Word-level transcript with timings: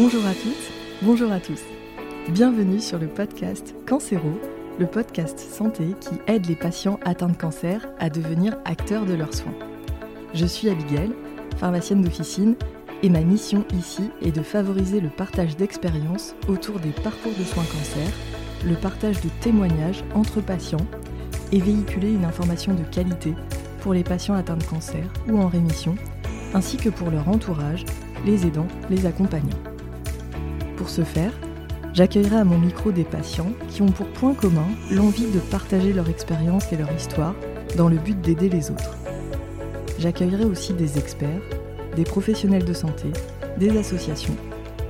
Bonjour 0.00 0.24
à 0.26 0.32
toutes, 0.32 0.72
bonjour 1.02 1.32
à 1.32 1.40
tous. 1.40 1.60
Bienvenue 2.28 2.78
sur 2.78 3.00
le 3.00 3.08
podcast 3.08 3.74
Cancéro, 3.84 4.30
le 4.78 4.86
podcast 4.86 5.40
santé 5.40 5.86
qui 6.00 6.14
aide 6.28 6.46
les 6.46 6.54
patients 6.54 7.00
atteints 7.04 7.30
de 7.30 7.36
cancer 7.36 7.84
à 7.98 8.08
devenir 8.08 8.56
acteurs 8.64 9.06
de 9.06 9.14
leurs 9.14 9.34
soins. 9.34 9.56
Je 10.34 10.46
suis 10.46 10.70
Abigail, 10.70 11.10
pharmacienne 11.56 12.02
d'officine, 12.02 12.54
et 13.02 13.08
ma 13.08 13.22
mission 13.22 13.64
ici 13.76 14.08
est 14.22 14.30
de 14.30 14.42
favoriser 14.42 15.00
le 15.00 15.08
partage 15.08 15.56
d'expériences 15.56 16.36
autour 16.46 16.78
des 16.78 16.92
parcours 16.92 17.34
de 17.36 17.42
soins 17.42 17.64
cancer, 17.64 18.08
le 18.64 18.76
partage 18.76 19.20
de 19.20 19.30
témoignages 19.40 20.04
entre 20.14 20.40
patients 20.40 20.86
et 21.50 21.58
véhiculer 21.58 22.12
une 22.12 22.24
information 22.24 22.72
de 22.72 22.84
qualité 22.84 23.34
pour 23.80 23.94
les 23.94 24.04
patients 24.04 24.34
atteints 24.34 24.58
de 24.58 24.62
cancer 24.62 25.12
ou 25.28 25.40
en 25.40 25.48
rémission, 25.48 25.96
ainsi 26.54 26.76
que 26.76 26.88
pour 26.88 27.10
leur 27.10 27.28
entourage, 27.28 27.84
les 28.24 28.46
aidants, 28.46 28.68
les 28.90 29.04
accompagnants. 29.04 29.58
Pour 30.78 30.88
ce 30.88 31.02
faire, 31.02 31.32
j'accueillerai 31.92 32.36
à 32.36 32.44
mon 32.44 32.56
micro 32.56 32.92
des 32.92 33.02
patients 33.02 33.50
qui 33.68 33.82
ont 33.82 33.90
pour 33.90 34.06
point 34.06 34.32
commun 34.32 34.68
l'envie 34.92 35.26
de 35.26 35.40
partager 35.40 35.92
leur 35.92 36.08
expérience 36.08 36.72
et 36.72 36.76
leur 36.76 36.90
histoire 36.92 37.34
dans 37.76 37.88
le 37.88 37.96
but 37.96 38.18
d'aider 38.20 38.48
les 38.48 38.70
autres. 38.70 38.96
J'accueillerai 39.98 40.44
aussi 40.44 40.74
des 40.74 40.96
experts, 40.96 41.42
des 41.96 42.04
professionnels 42.04 42.64
de 42.64 42.72
santé, 42.72 43.08
des 43.58 43.76
associations, 43.76 44.36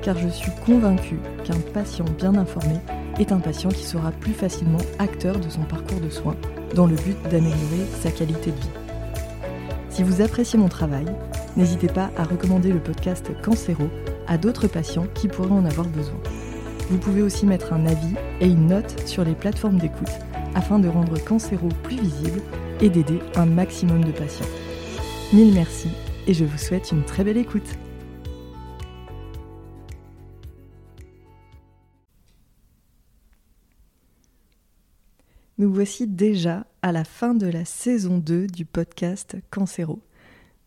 car 0.02 0.18
je 0.18 0.28
suis 0.28 0.52
convaincue 0.66 1.18
qu'un 1.44 1.58
patient 1.72 2.04
bien 2.18 2.34
informé 2.34 2.74
est 3.18 3.32
un 3.32 3.40
patient 3.40 3.70
qui 3.70 3.86
sera 3.86 4.12
plus 4.12 4.34
facilement 4.34 4.82
acteur 4.98 5.40
de 5.40 5.48
son 5.48 5.62
parcours 5.62 6.00
de 6.00 6.10
soins 6.10 6.36
dans 6.74 6.86
le 6.86 6.96
but 6.96 7.16
d'améliorer 7.30 7.86
sa 8.02 8.10
qualité 8.10 8.50
de 8.50 8.56
vie. 8.56 8.68
Si 9.88 10.02
vous 10.02 10.20
appréciez 10.20 10.58
mon 10.58 10.68
travail, 10.68 11.06
n'hésitez 11.56 11.88
pas 11.88 12.10
à 12.18 12.24
recommander 12.24 12.72
le 12.72 12.78
podcast 12.78 13.30
Cancéro 13.42 13.88
à 14.28 14.38
d'autres 14.38 14.68
patients 14.68 15.06
qui 15.14 15.26
pourraient 15.26 15.50
en 15.50 15.64
avoir 15.64 15.88
besoin. 15.88 16.20
Vous 16.90 16.98
pouvez 16.98 17.22
aussi 17.22 17.46
mettre 17.46 17.72
un 17.72 17.86
avis 17.86 18.14
et 18.40 18.46
une 18.46 18.68
note 18.68 19.06
sur 19.06 19.24
les 19.24 19.34
plateformes 19.34 19.78
d'écoute 19.78 20.08
afin 20.54 20.78
de 20.78 20.88
rendre 20.88 21.22
Cancéro 21.22 21.68
plus 21.82 22.00
visible 22.00 22.42
et 22.80 22.88
d'aider 22.88 23.20
un 23.34 23.46
maximum 23.46 24.04
de 24.04 24.12
patients. 24.12 24.46
Mille 25.32 25.52
merci 25.52 25.88
et 26.26 26.34
je 26.34 26.44
vous 26.44 26.58
souhaite 26.58 26.92
une 26.92 27.04
très 27.04 27.24
belle 27.24 27.36
écoute. 27.36 27.68
Nous 35.58 35.72
voici 35.72 36.06
déjà 36.06 36.66
à 36.82 36.92
la 36.92 37.04
fin 37.04 37.34
de 37.34 37.46
la 37.46 37.64
saison 37.64 38.18
2 38.18 38.46
du 38.46 38.64
podcast 38.64 39.36
Cancéro. 39.50 40.00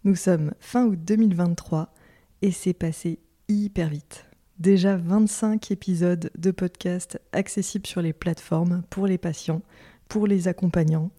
Nous 0.04 0.16
sommes 0.16 0.52
fin 0.60 0.86
août 0.86 1.00
2023 1.02 1.94
et 2.42 2.52
c'est 2.52 2.74
passé 2.74 3.20
hyper 3.52 3.90
vite. 3.90 4.26
Déjà 4.60 4.96
25 4.98 5.72
épisodes 5.72 6.32
de 6.38 6.52
podcast 6.52 7.20
accessibles 7.32 7.88
sur 7.88 8.02
les 8.02 8.14
plateformes 8.14 8.84
pour 8.90 9.08
les 9.08 9.18
patients, 9.18 9.62
pour 10.08 10.28
les 10.28 10.48
accompagnants. 10.48 11.12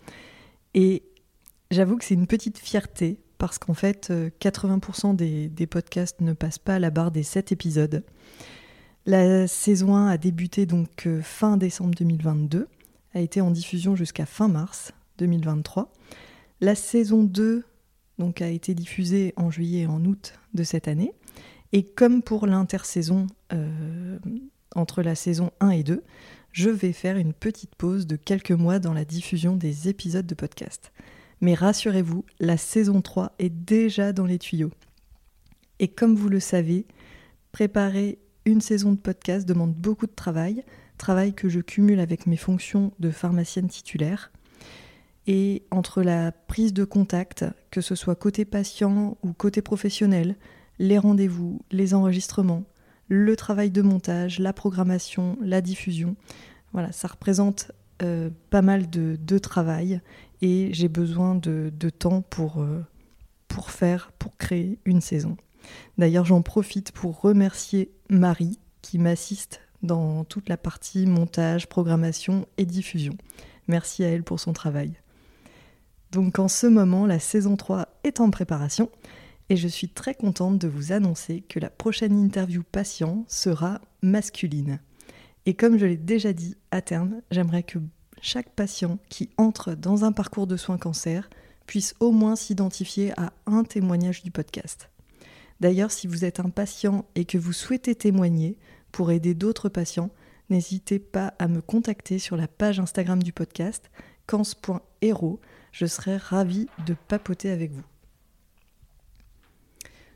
Et 0.75 1.03
j'avoue 1.71 1.97
que 1.97 2.05
c'est 2.05 2.15
une 2.15 2.27
petite 2.27 2.59
fierté 2.59 3.19
parce 3.39 3.59
qu'en 3.59 3.75
fait 3.75 4.13
80% 4.41 5.17
des, 5.17 5.49
des, 5.49 5.67
podcasts 5.67 6.21
ne 6.21 6.33
passent 6.33 6.59
pas 6.59 6.77
à 6.77 6.79
la 6.79 6.91
barre 6.91 7.11
des 7.11 7.25
7 7.25 7.51
épisodes. 7.53 8.05
La 9.05 9.49
saison 9.49 9.97
1 9.97 10.07
a 10.07 10.17
débuté 10.17 10.65
donc 10.65 11.07
euh, 11.07 11.21
fin 11.23 11.57
décembre 11.57 11.95
2022 11.97 12.69
a 13.15 13.21
été 13.21 13.41
en 13.41 13.51
diffusion 13.51 13.97
jusqu'à 13.97 14.27
fin 14.27 14.49
mars 14.49 14.93
2023. 15.19 15.93
La 16.61 16.75
saison 16.75 17.25
2 17.25 17.65
donc, 18.19 18.41
a 18.43 18.49
été 18.49 18.75
diffusée 18.75 19.33
en 19.37 19.51
juillet 19.51 19.81
et 19.81 19.87
en 19.87 20.05
août 20.05 20.35
de 20.55 20.63
cette 20.63 20.89
année. 20.89 21.13
Et 21.73 21.85
comme 21.85 22.23
pour 22.23 22.47
l'intersaison 22.47 23.27
euh, 23.53 24.19
entre 24.75 25.03
la 25.03 25.15
saison 25.15 25.51
1 25.61 25.71
et 25.71 25.83
2, 25.83 26.03
je 26.53 26.69
vais 26.69 26.93
faire 26.93 27.17
une 27.17 27.33
petite 27.33 27.75
pause 27.75 28.07
de 28.07 28.17
quelques 28.17 28.53
mois 28.53 28.79
dans 28.79 28.93
la 28.93 29.07
diffusion 29.07 29.57
des 29.57 29.89
épisodes 29.89 30.27
de 30.27 30.35
podcast. 30.35 30.93
Mais 31.41 31.55
rassurez-vous, 31.55 32.25
la 32.41 32.57
saison 32.57 33.01
3 33.01 33.33
est 33.39 33.49
déjà 33.49 34.13
dans 34.13 34.27
les 34.27 34.39
tuyaux. 34.39 34.71
Et 35.79 35.89
comme 35.89 36.15
vous 36.15 36.29
le 36.29 36.41
savez, 36.41 36.87
préparer 37.53 38.19
une 38.45 38.61
saison 38.61 38.93
de 38.93 38.99
podcast 38.99 39.49
demande 39.49 39.75
beaucoup 39.75 40.07
de 40.07 40.15
travail, 40.15 40.65
travail 40.99 41.33
que 41.33 41.49
je 41.49 41.61
cumule 41.61 42.01
avec 42.01 42.27
mes 42.27 42.37
fonctions 42.37 42.93
de 43.01 43.11
pharmacienne 43.11 43.69
titulaire. 43.69 44.31
Et 45.27 45.63
entre 45.71 46.03
la 46.03 46.33
prise 46.33 46.75
de 46.75 46.85
contact, 46.85 47.45
que 47.71 47.81
ce 47.81 47.95
soit 47.95 48.17
côté 48.17 48.45
patient 48.45 49.17
ou 49.23 49.33
côté 49.33 49.63
professionnel, 49.63 50.37
les 50.79 50.99
rendez-vous, 50.99 51.61
les 51.71 51.95
enregistrements, 51.95 52.65
le 53.09 53.37
travail 53.37 53.71
de 53.71 53.83
montage, 53.83 54.39
la 54.39 54.53
programmation, 54.53 55.37
la 55.43 55.61
diffusion, 55.61 56.17
voilà, 56.73 56.93
ça 56.93 57.09
représente 57.09 57.73
euh, 58.03 58.31
pas 58.51 58.63
mal 58.63 58.89
de, 58.89 59.39
travail 59.39 60.01
et 60.41 60.71
j'ai 60.73 60.89
besoin 60.89 61.35
de, 61.35 61.73
de, 61.79 61.91
temps 61.91 62.23
pour, 62.23 62.63
euh, 62.63 62.85
pour 63.49 63.71
faire, 63.71 64.13
pour 64.19 64.37
créer 64.37 64.79
une 64.85 65.01
saison. 65.01 65.37
D'ailleurs, 65.99 66.25
j'en 66.25 66.43
profite 66.43 66.93
pour 66.93 67.21
remercier 67.21 67.93
Marie 68.09 68.59
qui 68.81 68.99
m'assiste 68.99 69.61
dans 69.83 70.25
toute 70.25 70.49
la 70.49 70.57
partie 70.57 71.07
montage, 71.07 71.69
programmation 71.69 72.47
et 72.57 72.65
diffusion. 72.65 73.15
Merci 73.69 74.05
à 74.05 74.09
elle 74.09 74.25
pour 74.25 74.41
son 74.41 74.53
travail. 74.53 74.95
Donc 76.13 76.39
en 76.39 76.49
ce 76.49 76.67
moment, 76.67 77.07
la 77.07 77.19
saison 77.19 77.57
3 77.57 77.89
est 78.05 78.21
en 78.21 78.31
préparation 78.31 78.91
et 79.49 79.57
je 79.57 79.69
suis 79.69 79.89
très 79.89 80.15
contente 80.15 80.59
de 80.59 80.69
vous 80.69 80.93
annoncer 80.93 81.43
que 81.49 81.61
la 81.61 81.71
prochaine 81.71 82.19
interview 82.19 82.63
patient 82.63 83.25
sera 83.29 83.81
masculine. 84.03 84.81
Et 85.47 85.55
comme 85.55 85.79
je 85.79 85.87
l'ai 85.87 85.97
déjà 85.97 86.33
dit, 86.33 86.57
à 86.71 86.81
terme, 86.81 87.21
j'aimerais 87.31 87.63
que 87.63 87.79
chaque 88.21 88.51
patient 88.51 88.99
qui 89.09 89.31
entre 89.37 89.75
dans 89.75 90.05
un 90.05 90.13
parcours 90.13 90.47
de 90.47 90.57
soins 90.57 90.79
cancer 90.79 91.29
puisse 91.67 91.95
au 92.01 92.13
moins 92.13 92.37
s'identifier 92.37 93.13
à 93.19 93.33
un 93.47 93.65
témoignage 93.65 94.23
du 94.23 94.31
podcast. 94.31 94.91
D'ailleurs, 95.61 95.91
si 95.91 96.07
vous 96.07 96.25
êtes 96.25 96.41
un 96.41 96.51
patient 96.51 97.05
et 97.15 97.25
que 97.25 97.39
vous 97.39 97.53
souhaitez 97.53 97.95
témoigner, 97.95 98.59
pour 98.93 99.11
aider 99.11 99.35
d'autres 99.35 99.69
patients, 99.69 100.11
n'hésitez 100.51 100.99
pas 100.99 101.35
à 101.39 101.49
me 101.49 101.61
contacter 101.61 102.19
sur 102.19 102.37
la 102.37 102.47
page 102.47 102.79
Instagram 102.79 103.23
du 103.23 103.33
podcast, 103.33 103.91
cans.hero. 104.27 105.41
Je 105.73 105.87
serai 105.87 106.17
ravie 106.17 106.69
de 106.87 106.95
papoter 107.09 107.51
avec 107.51 107.73
vous. 107.73 107.92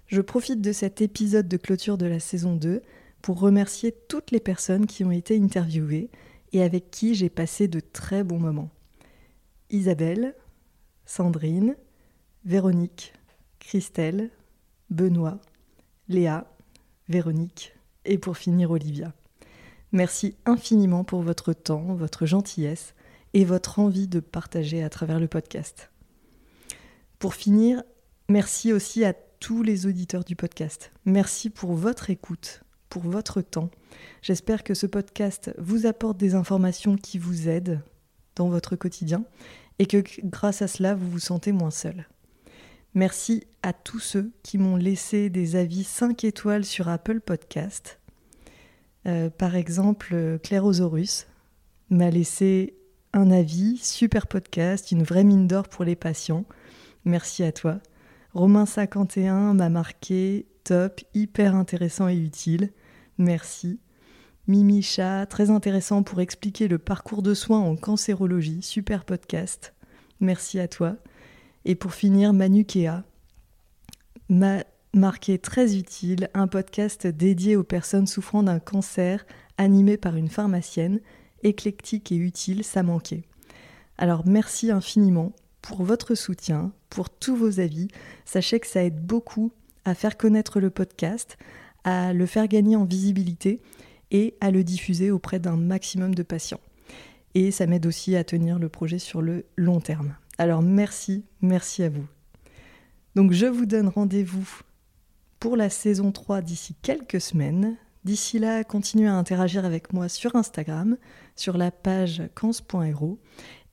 Je 0.07 0.21
profite 0.21 0.61
de 0.61 0.73
cet 0.73 1.01
épisode 1.01 1.49
de 1.49 1.57
clôture 1.57 1.99
de 1.99 2.07
la 2.07 2.21
saison 2.21 2.55
2 2.55 2.83
pour 3.23 3.41
remercier 3.41 3.93
toutes 3.93 4.31
les 4.31 4.41
personnes 4.41 4.87
qui 4.87 5.05
ont 5.05 5.11
été 5.11 5.37
interviewées 5.37 6.11
et 6.53 6.63
avec 6.63 6.91
qui 6.91 7.15
j'ai 7.15 7.29
passé 7.29 7.67
de 7.67 7.81
très 7.81 8.23
bons 8.23 8.39
moments. 8.39 8.71
Isabelle, 9.71 10.35
Sandrine, 11.07 11.77
Véronique, 12.45 13.15
Christelle, 13.59 14.31
Benoît, 14.91 15.41
Léa, 16.09 16.47
Véronique, 17.09 17.75
et 18.05 18.19
pour 18.19 18.37
finir 18.37 18.71
Olivia. 18.71 19.13
Merci 19.91 20.37
infiniment 20.45 21.03
pour 21.03 21.23
votre 21.23 21.53
temps, 21.53 21.95
votre 21.95 22.27
gentillesse 22.27 22.95
et 23.35 23.45
votre 23.45 23.81
envie 23.81 24.07
de 24.07 24.21
partager 24.21 24.85
à 24.85 24.89
travers 24.89 25.19
le 25.19 25.27
podcast. 25.27 25.91
Pour 27.19 27.35
finir, 27.35 27.83
merci 28.29 28.73
aussi 28.73 29.05
à 29.05 29.13
tous 29.41 29.63
les 29.63 29.87
auditeurs 29.87 30.25
du 30.25 30.37
podcast. 30.37 30.91
Merci 31.05 31.51
pour 31.51 31.75
votre 31.75 32.11
écoute, 32.11 32.63
pour 32.89 33.03
votre 33.03 33.41
temps. 33.43 33.71
J'espère 34.23 34.65
que 34.65 34.75
ce 34.75 34.87
podcast 34.87 35.53
vous 35.59 35.87
apporte 35.87 36.17
des 36.17 36.35
informations 36.35 36.97
qui 36.97 37.19
vous 37.19 37.49
aident 37.49 37.81
dans 38.35 38.49
votre 38.49 38.77
quotidien 38.77 39.25
et 39.79 39.87
que 39.87 40.03
grâce 40.25 40.63
à 40.63 40.69
cela, 40.69 40.95
vous 40.95 41.11
vous 41.11 41.19
sentez 41.19 41.53
moins 41.53 41.71
seul. 41.71 42.07
Merci 42.95 43.45
à 43.63 43.73
tous 43.73 44.01
ceux 44.01 44.33
qui 44.43 44.59
m'ont 44.59 44.77
laissé 44.77 45.29
des 45.29 45.57
avis 45.57 45.85
5 45.85 46.25
étoiles 46.25 46.65
sur 46.65 46.89
Apple 46.89 47.21
Podcast. 47.21 48.01
Euh, 49.07 49.29
par 49.29 49.55
exemple, 49.55 50.39
Claire 50.43 50.65
Osorus 50.65 51.27
m'a 51.91 52.11
laissé 52.11 52.75
un 53.13 53.31
avis, 53.31 53.79
super 53.79 54.27
podcast, 54.27 54.93
une 54.93 55.03
vraie 55.03 55.25
mine 55.25 55.47
d'or 55.47 55.69
pour 55.69 55.85
les 55.85 55.97
patients. 55.97 56.45
Merci 57.05 57.45
à 57.45 57.53
toi. 57.53 57.81
Romain51 58.37 59.55
m'a 59.55 59.71
marqué 59.71 60.47
top, 60.63 61.01
hyper 61.15 61.55
intéressant 61.55 62.07
et 62.09 62.17
utile. 62.17 62.71
Merci. 63.17 63.81
Mimicha, 64.47 65.25
très 65.25 65.49
intéressant 65.49 66.03
pour 66.03 66.21
expliquer 66.21 66.69
le 66.69 66.77
parcours 66.77 67.23
de 67.23 67.33
soins 67.33 67.61
en 67.61 67.77
cancérologie, 67.77 68.61
super 68.61 69.07
podcast. 69.07 69.73
Merci 70.21 70.61
à 70.61 70.69
toi. 70.69 70.97
Et 71.65 71.75
pour 71.77 71.95
finir, 71.95 72.35
Manukea 72.35 73.05
m'a 74.29 74.65
marqué 74.93 75.39
très 75.39 75.75
utile 75.75 76.29
un 76.35 76.47
podcast 76.47 77.07
dédié 77.07 77.57
aux 77.57 77.65
personnes 77.65 78.07
souffrant 78.07 78.43
d'un 78.43 78.59
cancer, 78.59 79.25
animé 79.57 79.97
par 79.97 80.15
une 80.15 80.29
pharmacienne, 80.29 81.01
éclectique 81.43 82.13
et 82.13 82.17
utile, 82.17 82.65
ça 82.65 82.83
manquait. 82.83 83.25
Alors 83.97 84.27
merci 84.27 84.71
infiniment 84.71 85.33
pour 85.67 85.83
votre 85.83 86.15
soutien, 86.15 86.71
pour 86.91 87.11
tous 87.11 87.35
vos 87.35 87.59
avis. 87.59 87.89
Sachez 88.25 88.61
que 88.61 88.69
ça 88.69 88.85
aide 88.85 89.05
beaucoup 89.05 89.51
à 89.85 89.95
faire 89.95 90.17
connaître 90.17 90.61
le 90.61 90.71
podcast, 90.71 91.37
à 91.83 92.13
le 92.13 92.25
faire 92.27 92.47
gagner 92.47 92.77
en 92.77 92.85
visibilité 92.85 93.61
et 94.13 94.37
à 94.41 94.53
le 94.53 94.63
diffuser 94.63 95.11
auprès 95.11 95.41
d'un 95.41 95.57
maximum 95.57 96.15
de 96.15 96.23
patients. 96.23 96.61
Et 97.35 97.51
ça 97.51 97.67
m'aide 97.67 97.85
aussi 97.85 98.15
à 98.15 98.23
tenir 98.23 98.61
le 98.61 98.69
projet 98.69 99.01
sur 99.01 99.23
le 99.23 99.45
long 99.57 99.81
terme. 99.81 100.15
Alors 100.39 100.63
merci, 100.63 101.25
merci 101.43 101.83
à 101.83 101.89
vous. 101.89 102.07
Donc 103.17 103.33
je 103.33 103.47
vous 103.47 103.67
donne 103.67 103.89
rendez-vous 103.89 104.49
pour 105.41 105.57
la 105.57 105.69
saison 105.69 106.13
3 106.13 106.43
d'ici 106.43 106.77
quelques 106.81 107.21
semaines. 107.21 107.77
D'ici 108.05 108.39
là, 108.39 108.63
continuez 108.63 109.09
à 109.09 109.17
interagir 109.17 109.65
avec 109.65 109.93
moi 109.93 110.09
sur 110.09 110.37
Instagram, 110.37 110.97
sur 111.35 111.59
la 111.59 111.73
page 111.73 112.23
cans.hero 112.37 113.19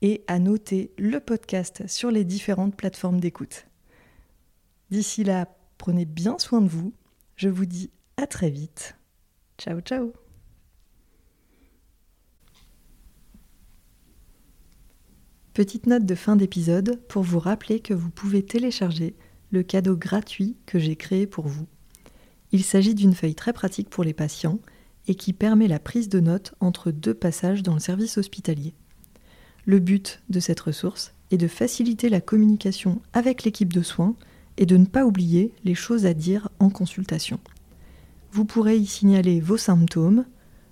et 0.04 0.22
à 0.26 0.38
noter 0.38 0.92
le 0.98 1.18
podcast 1.18 1.84
sur 1.86 2.10
les 2.10 2.24
différentes 2.24 2.76
plateformes 2.76 3.20
d'écoute. 3.20 3.66
D'ici 4.90 5.24
là, 5.24 5.48
prenez 5.78 6.04
bien 6.04 6.38
soin 6.38 6.60
de 6.60 6.68
vous. 6.68 6.92
Je 7.36 7.48
vous 7.48 7.64
dis 7.64 7.90
à 8.18 8.26
très 8.26 8.50
vite. 8.50 8.98
Ciao 9.56 9.80
ciao 9.80 10.12
Petite 15.54 15.86
note 15.86 16.04
de 16.04 16.14
fin 16.14 16.36
d'épisode 16.36 17.00
pour 17.08 17.22
vous 17.22 17.38
rappeler 17.38 17.80
que 17.80 17.94
vous 17.94 18.10
pouvez 18.10 18.44
télécharger 18.44 19.16
le 19.52 19.62
cadeau 19.62 19.96
gratuit 19.96 20.58
que 20.66 20.78
j'ai 20.78 20.96
créé 20.96 21.26
pour 21.26 21.48
vous. 21.48 21.66
Il 22.52 22.62
s'agit 22.62 22.94
d'une 22.94 23.14
feuille 23.14 23.34
très 23.34 23.54
pratique 23.54 23.88
pour 23.88 24.04
les 24.04 24.12
patients 24.12 24.58
et 25.06 25.14
qui 25.14 25.32
permet 25.32 25.66
la 25.66 25.78
prise 25.78 26.10
de 26.10 26.20
notes 26.20 26.54
entre 26.60 26.90
deux 26.90 27.14
passages 27.14 27.62
dans 27.62 27.72
le 27.72 27.80
service 27.80 28.18
hospitalier. 28.18 28.74
Le 29.66 29.78
but 29.78 30.20
de 30.28 30.40
cette 30.40 30.60
ressource 30.60 31.14
est 31.30 31.36
de 31.36 31.48
faciliter 31.48 32.08
la 32.08 32.20
communication 32.20 33.00
avec 33.12 33.44
l'équipe 33.44 33.72
de 33.72 33.82
soins 33.82 34.14
et 34.56 34.66
de 34.66 34.76
ne 34.76 34.84
pas 34.84 35.04
oublier 35.04 35.52
les 35.64 35.74
choses 35.74 36.06
à 36.06 36.14
dire 36.14 36.48
en 36.58 36.70
consultation. 36.70 37.40
Vous 38.30 38.44
pourrez 38.44 38.76
y 38.76 38.86
signaler 38.86 39.40
vos 39.40 39.56
symptômes, 39.56 40.26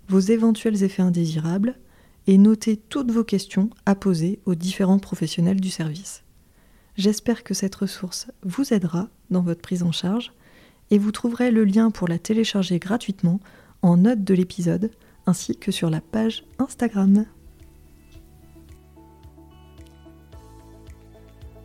vos 0.09 0.21
éventuels 0.21 0.83
effets 0.83 1.03
indésirables 1.03 1.79
et 2.27 2.39
noter 2.39 2.77
toutes 2.77 3.11
vos 3.11 3.25
questions 3.25 3.71
à 3.87 3.95
poser 3.95 4.41
aux 4.45 4.55
différents 4.55 4.99
professionnels 4.99 5.61
du 5.61 5.71
service. 5.71 6.23
J'espère 6.97 7.43
que 7.43 7.55
cette 7.55 7.75
ressource 7.75 8.29
vous 8.43 8.75
aidera 8.75 9.09
dans 9.31 9.43
votre 9.43 9.63
prise 9.63 9.83
en 9.83 9.93
charge 9.93 10.33
et 10.91 10.99
vous 10.99 11.13
trouverez 11.13 11.51
le 11.51 11.65
lien 11.65 11.91
pour 11.91 12.07
la 12.07 12.19
télécharger 12.19 12.79
gratuitement 12.79 13.41
en 13.81 13.97
note 13.97 14.23
de 14.23 14.35
l'épisode 14.35 14.91
ainsi 15.27 15.57
que 15.57 15.73
sur 15.73 15.89
la 15.89 16.01
page 16.01 16.45
Instagram. 16.59 17.25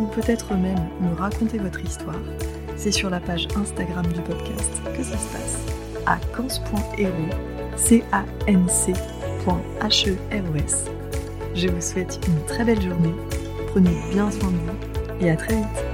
ou 0.00 0.06
peut-être 0.06 0.54
même 0.54 0.88
me 1.00 1.14
raconter 1.14 1.58
votre 1.58 1.84
histoire, 1.84 2.20
c'est 2.76 2.90
sur 2.90 3.10
la 3.10 3.20
page 3.20 3.46
Instagram 3.56 4.06
du 4.06 4.20
podcast 4.20 4.72
que 4.96 5.02
ça 5.02 5.16
se 5.16 5.28
passe, 5.28 5.58
à 6.06 6.16
cans.hero, 6.36 7.76
c 7.76 8.02
a 8.12 8.24
n 8.46 8.68
c 8.68 8.92
e 8.92 8.96
Je 11.54 11.68
vous 11.68 11.80
souhaite 11.80 12.20
une 12.26 12.44
très 12.46 12.64
belle 12.64 12.82
journée, 12.82 13.14
prenez 13.68 13.96
bien 14.12 14.30
soin 14.30 14.50
de 14.50 14.56
vous 14.56 15.26
et 15.26 15.30
à 15.30 15.36
très 15.36 15.54
vite 15.54 15.91